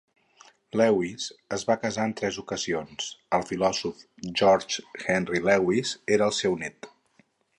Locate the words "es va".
1.57-1.75